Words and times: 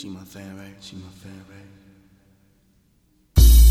She 0.00 0.06
my 0.06 0.20
fan, 0.20 0.56
right? 0.56 0.76
She 0.80 0.94
my 0.94 1.10
fan, 1.10 1.44
right? 1.50 1.66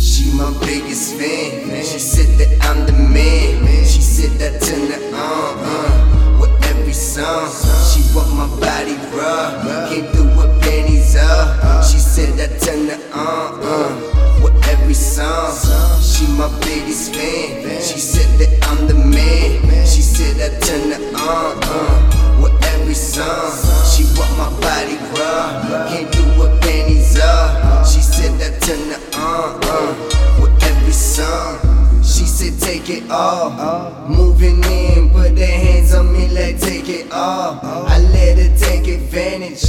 She 0.00 0.32
my 0.32 0.50
biggest 0.64 1.16
fan. 1.16 1.84
She 1.84 1.98
said 1.98 2.38
that 2.38 2.64
I'm 2.64 2.86
the 2.86 2.94
man. 2.94 3.84
She 3.84 4.00
said 4.00 4.30
that 4.40 4.62
turn 4.62 4.88
her 4.88 5.04
on, 5.20 5.58
uh, 5.60 6.40
with 6.40 6.64
every 6.64 6.94
song. 6.94 7.52
She 7.92 8.00
want 8.16 8.32
my 8.32 8.48
body 8.58 8.96
raw. 9.12 9.90
Came 9.90 10.06
through 10.14 10.32
with 10.34 10.62
panties 10.62 11.14
up. 11.14 11.84
She 11.84 11.98
said 11.98 12.38
that 12.38 12.58
turn 12.58 12.88
her 12.88 12.96
on, 13.12 13.60
uh, 13.62 14.40
with 14.42 14.56
every 14.68 14.94
song. 14.94 15.52
She 16.00 16.26
my 16.38 16.48
biggest 16.60 17.14
fan. 17.14 17.82
She 17.82 17.98
said 17.98 18.30
that 18.38 18.66
I'm 18.70 18.86
the 18.88 18.94
man. 18.94 19.60
She 19.84 20.00
said 20.00 20.36
that 20.36 20.62
turn 20.62 20.90
her 20.90 21.04
on, 21.20 21.60
uh, 21.64 22.40
with 22.40 22.64
every 22.72 22.94
song. 22.94 23.53
It 33.04 33.10
off. 33.10 34.08
Moving 34.08 34.62
in, 34.64 35.10
put 35.10 35.36
their 35.36 35.46
hands 35.46 35.94
on 35.94 36.12
me 36.12 36.28
like 36.28 36.58
take 36.58 36.88
it 36.88 37.12
off. 37.12 37.60
I 37.62 37.98
let 37.98 38.38
her 38.38 38.56
take 38.56 38.86
advantage, 38.88 39.62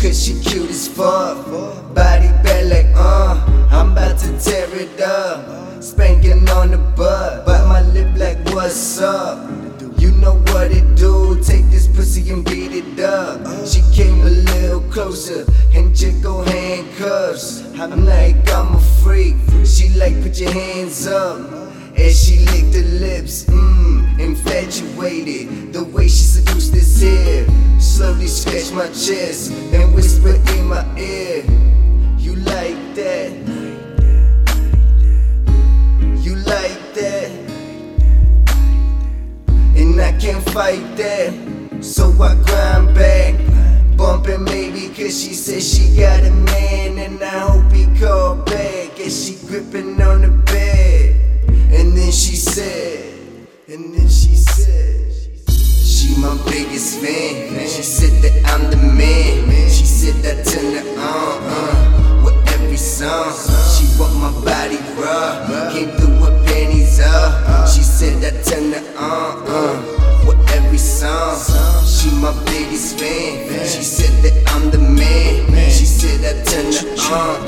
cause 0.00 0.24
she 0.24 0.40
cute 0.40 0.70
as 0.70 0.88
fuck. 0.88 1.46
Body 1.94 2.28
bad 2.42 2.68
like 2.68 2.86
uh, 2.94 3.68
I'm 3.70 3.92
about 3.92 4.18
to 4.20 4.38
tear 4.38 4.68
it 4.74 5.00
up. 5.00 5.82
Spanking 5.82 6.48
on 6.50 6.70
the 6.70 6.78
butt, 6.78 7.46
bite 7.46 7.66
my 7.66 7.82
lip 7.82 8.16
like 8.16 8.38
what's 8.54 9.00
up. 9.00 9.50
You 9.98 10.10
know 10.12 10.36
what 10.48 10.70
it 10.70 10.96
do, 10.96 11.40
take 11.42 11.66
this 11.70 11.86
pussy 11.86 12.30
and 12.30 12.44
beat 12.44 12.72
it 12.72 13.00
up. 13.00 13.66
She 13.66 13.82
came 13.94 14.20
a 14.22 14.30
little 14.30 14.80
closer 14.90 15.44
and 15.74 15.94
jiggle 15.94 16.42
handcuffs. 16.42 17.62
I'm 17.78 18.04
like, 18.04 18.36
I'm 18.50 18.74
a 18.74 18.80
freak. 19.02 19.36
She 19.64 19.88
like, 19.90 20.20
put 20.22 20.38
your 20.38 20.52
hands 20.52 21.06
up. 21.06 21.67
As 21.98 22.24
she 22.24 22.38
licked 22.46 22.74
her 22.76 22.88
lips, 23.00 23.44
mmm, 23.46 24.18
infatuated. 24.20 25.72
The 25.72 25.82
way 25.84 26.06
she 26.06 26.22
seduced 26.22 26.72
this 26.72 27.02
hair, 27.02 27.44
slowly 27.80 28.28
scratched 28.28 28.72
my 28.72 28.86
chest 28.86 29.50
and 29.50 29.92
whispered 29.94 30.40
in 30.50 30.66
my 30.66 30.84
ear. 30.96 31.44
You 32.18 32.36
like 32.36 32.78
that? 32.94 33.32
You 36.22 36.36
like 36.36 36.94
that? 36.94 37.30
And 39.76 40.00
I 40.00 40.12
can't 40.20 40.44
fight 40.50 40.96
that. 40.96 41.34
So 41.80 42.10
I 42.22 42.34
grind 42.46 42.94
back. 42.94 43.34
Bumping 43.96 44.44
maybe 44.44 44.88
cause 44.94 45.20
she 45.20 45.34
said 45.34 45.62
she 45.62 45.96
got 45.96 46.22
a 46.22 46.30
man. 46.30 46.98
And 46.98 47.20
I 47.22 47.38
hope 47.40 47.72
he 47.72 47.86
called 47.98 48.46
back. 48.46 49.00
As 49.00 49.26
she 49.26 49.34
gripping 49.46 50.00
on 50.00 50.22
the 50.22 50.28
bed. 50.28 50.57
Biggest. 57.00 57.76
She 57.76 57.82
said 57.82 58.22
that 58.22 58.34
I'm 58.50 58.70
the 58.70 58.76
man. 58.76 59.68
She 59.70 59.84
said 59.84 60.14
that 60.22 60.48
her 60.48 60.98
on, 60.98 61.42
uh, 61.44 62.24
with 62.24 62.54
every 62.54 62.76
song. 62.76 63.32
She 63.74 63.86
want 63.98 64.14
my 64.16 64.32
body 64.44 64.78
raw. 64.96 65.70
Came 65.72 65.90
through 65.96 66.20
with 66.20 66.46
panties 66.46 67.00
up. 67.00 67.68
She 67.68 67.82
said 67.82 68.20
that 68.22 68.46
her 68.48 68.82
on, 68.98 69.42
uh, 69.46 70.26
with 70.26 70.40
every 70.50 70.78
song. 70.78 71.36
She 71.86 72.10
my 72.10 72.32
biggest 72.44 72.98
fan. 72.98 73.66
She 73.66 73.82
said 73.82 74.14
that 74.22 74.34
I'm 74.52 74.70
the 74.70 74.78
man. 74.78 75.70
She 75.70 75.84
said 75.84 76.20
that 76.20 76.46
turn 76.46 76.72
her 76.72 77.14
on, 77.14 77.47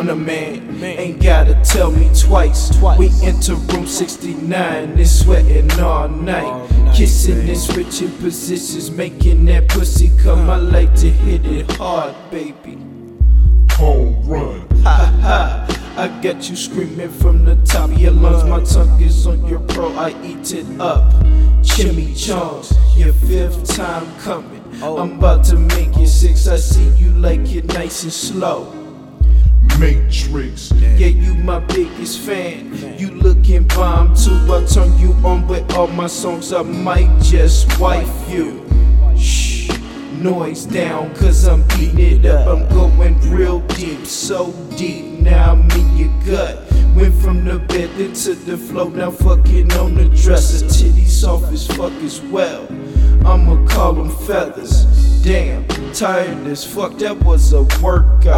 I'm 0.00 0.06
the 0.06 0.16
man. 0.16 0.82
Ain't 0.82 1.22
gotta 1.22 1.60
tell 1.62 1.90
me 1.90 2.08
twice. 2.18 2.74
We 2.96 3.10
enter 3.22 3.54
room 3.54 3.86
69 3.86 4.54
and 4.54 5.06
sweating 5.06 5.70
all 5.78 6.08
night. 6.08 6.94
Kissing 6.94 7.46
and 7.46 7.58
switching 7.58 8.10
positions, 8.12 8.90
making 8.90 9.44
that 9.44 9.68
pussy 9.68 10.10
come. 10.22 10.48
I 10.48 10.56
like 10.56 10.94
to 11.00 11.10
hit 11.10 11.44
it 11.44 11.70
hard, 11.72 12.14
baby. 12.30 12.78
Home 13.72 14.26
run. 14.26 14.66
Ha 14.84 15.18
ha. 15.20 15.94
I 15.98 16.08
got 16.22 16.48
you 16.48 16.56
screaming 16.56 17.10
from 17.10 17.44
the 17.44 17.56
top 17.66 17.90
of 17.90 17.98
your 17.98 18.12
lungs. 18.12 18.44
My 18.44 18.64
tongue 18.64 19.02
is 19.02 19.26
on 19.26 19.44
your 19.44 19.60
pro, 19.60 19.92
I 19.92 20.14
eat 20.24 20.54
it 20.54 20.80
up. 20.80 21.12
Chimichangas, 21.60 22.72
your 22.96 23.12
fifth 23.12 23.76
time 23.76 24.06
coming. 24.20 24.64
I'm 24.82 25.18
about 25.18 25.44
to 25.46 25.56
make 25.56 25.94
it 25.98 26.08
six. 26.08 26.48
I 26.48 26.56
see 26.56 26.88
you 26.96 27.10
like 27.10 27.54
it 27.54 27.66
nice 27.74 28.02
and 28.04 28.12
slow. 28.12 28.79
Matrix. 29.80 30.70
Yeah, 30.72 31.06
you 31.06 31.32
my 31.34 31.58
biggest 31.58 32.20
fan. 32.20 32.98
You 32.98 33.12
looking 33.12 33.64
bomb 33.64 34.14
too. 34.14 34.36
I 34.52 34.66
turn 34.66 34.96
you 34.98 35.12
on 35.24 35.48
with 35.48 35.72
all 35.72 35.86
my 35.86 36.06
songs. 36.06 36.52
I 36.52 36.60
might 36.60 37.10
just 37.22 37.80
wife 37.80 38.28
you. 38.28 38.62
Shh, 39.16 39.70
noise 40.12 40.66
down, 40.66 41.14
cause 41.14 41.48
I'm 41.48 41.62
beating 41.68 42.20
it 42.20 42.26
up. 42.26 42.46
I'm 42.46 42.68
going 42.68 43.18
real 43.30 43.60
deep, 43.68 44.04
so 44.04 44.52
deep. 44.76 45.06
Now 45.18 45.52
I'm 45.52 45.70
in 45.70 45.96
your 45.96 46.24
gut. 46.26 46.58
Went 46.94 47.14
from 47.14 47.46
the 47.46 47.58
bed 47.58 47.98
into 47.98 48.34
the 48.34 48.58
floor, 48.58 48.90
now 48.90 49.10
fucking 49.10 49.72
on 49.72 49.94
the 49.94 50.04
dresser. 50.10 50.66
Titties 50.66 51.08
soft 51.08 51.50
as 51.54 51.66
fuck 51.66 51.92
as 52.02 52.20
well. 52.20 52.66
I'ma 53.24 53.66
call 53.66 53.94
them 53.94 54.10
feathers. 54.10 54.84
Damn, 55.22 55.66
tired 55.92 56.46
as 56.46 56.64
fuck, 56.64 56.98
that 56.98 57.16
was 57.24 57.52
a 57.52 57.62
workout. 57.82 58.29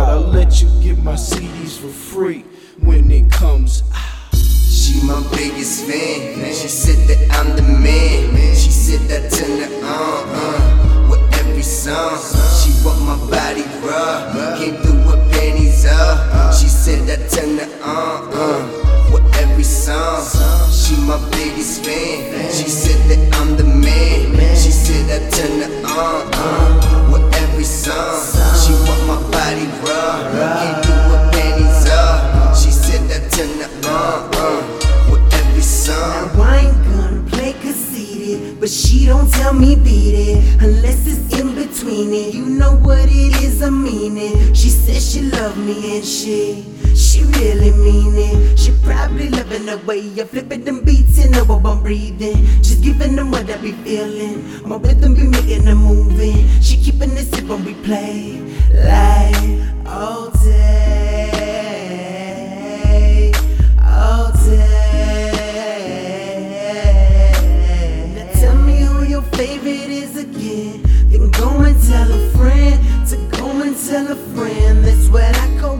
She 3.52 5.02
my 5.04 5.22
biggest 5.36 5.84
fan. 5.84 6.54
She 6.54 6.68
said 6.68 7.06
that 7.08 7.36
I'm 7.36 7.54
the 7.54 7.62
man. 7.62 8.54
She 8.56 8.70
said 8.70 9.00
that 9.10 9.30
turn 9.30 9.60
her 9.60 9.72
on, 9.84 10.28
uh, 10.32 11.08
with 11.10 11.38
every 11.40 11.62
song. 11.62 12.16
She 12.58 12.72
want 12.84 13.00
my 13.02 13.16
body 13.30 13.64
raw. 13.84 14.56
Came 14.58 14.76
through 14.82 15.04
with 15.06 15.32
panties 15.32 15.84
up. 15.84 16.54
She 16.54 16.68
said 16.68 17.06
that 17.08 17.30
turn 17.30 17.58
her 17.58 17.70
on, 17.84 18.32
uh, 18.32 19.12
with 19.12 19.36
every 19.36 19.64
song. 19.64 20.24
She 20.72 20.96
my 20.96 21.18
biggest 21.30 21.84
fan. 21.84 22.41
Know 42.72 42.86
what 42.86 43.08
it 43.08 43.42
is, 43.42 43.62
I 43.62 43.70
mean 43.70 44.16
it. 44.16 44.56
She 44.56 44.68
says 44.68 45.12
she 45.12 45.22
love 45.22 45.56
me 45.56 45.96
and 45.96 46.04
she, 46.04 46.64
she 46.94 47.24
really 47.24 47.70
mean 47.70 48.14
it. 48.16 48.58
She 48.58 48.72
probably 48.82 49.28
loving 49.28 49.66
the 49.66 49.78
way 49.78 50.00
I 50.20 50.24
flipping 50.24 50.64
them 50.64 50.84
beats 50.84 51.18
and 51.22 51.32
know 51.32 51.44
what 51.44 51.66
I'm 51.66 51.82
breathing. 51.82 52.44
Just 52.62 52.82
giving 52.82 53.16
them 53.16 53.30
what 53.30 53.50
I 53.50 53.56
be 53.58 53.72
feeling. 53.72 54.68
My 54.68 54.76
rhythm 54.76 55.14
be 55.14 55.24
making 55.24 55.64
them 55.64 55.78
moving. 55.78 56.48
She 56.60 56.76
keeping 56.76 57.12
it 57.12 57.26
sit 57.34 57.44
when 57.46 57.64
we 57.64 57.74
play 57.74 58.40
like 58.72 59.86
all 59.86 60.30
day, 60.30 61.01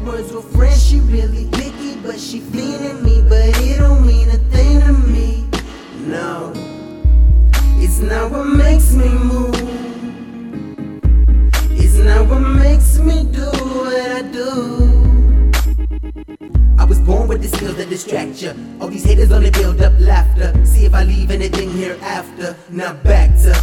words 0.05 0.33
with 0.33 0.45
friends. 0.55 0.87
She 0.87 1.01
really 1.01 1.49
picky, 1.53 1.97
but 2.03 2.19
she 2.19 2.41
feeling 2.41 3.03
me, 3.03 3.23
but 3.23 3.49
it 3.61 3.79
don't 3.79 4.07
mean 4.07 4.29
a 4.29 4.39
thing 4.51 4.81
to 4.81 4.93
me. 4.93 5.47
No, 6.07 6.53
it's 7.79 8.01
not 8.01 8.31
what 8.31 8.45
makes 8.45 8.93
me 8.93 9.09
move. 9.09 9.55
It's 11.71 11.97
not 11.97 12.29
what 12.29 12.41
makes 12.41 12.99
me 12.99 13.25
do 13.25 13.47
what 13.47 14.11
I 14.11 14.23
do. 14.23 15.03
I 16.79 16.85
was 16.85 16.99
born 16.99 17.29
with 17.29 17.43
the 17.43 17.49
skills 17.49 17.77
that 17.77 17.89
distract 17.89 18.43
ya. 18.43 18.53
All 18.81 18.89
these 18.89 19.05
haters 19.05 19.31
only 19.31 19.51
build 19.51 19.81
up 19.81 19.93
laughter. 19.99 20.53
See 20.65 20.85
if 20.85 20.95
I 20.95 21.05
leave 21.05 21.31
anything 21.31 21.71
here 21.71 21.97
after. 22.03 22.57
Now 22.71 22.95
back 22.95 23.31
to 23.43 23.62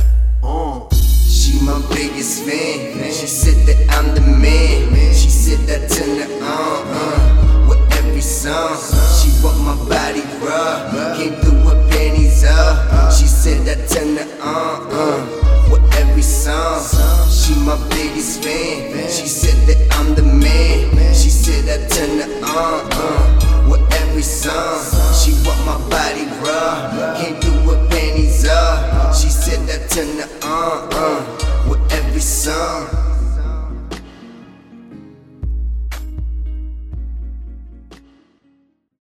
She 18.41 19.27
said 19.27 19.67
that 19.67 19.93
I'm 19.97 20.15
the 20.15 20.23
man. 20.23 21.13
She 21.13 21.29
said 21.29 21.67
I 21.67 21.85
turn 21.87 22.19
her 22.19 22.45
on 22.45 22.87
uh, 22.93 23.69
with 23.69 23.93
every 23.93 24.21
song. 24.21 24.79
She 25.13 25.33
want 25.45 25.59
my 25.65 25.77
body 25.89 26.25
raw, 26.39 27.17
can't 27.17 27.41
do 27.41 27.71
it 27.71 27.88